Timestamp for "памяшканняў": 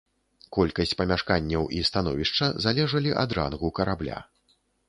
1.01-1.67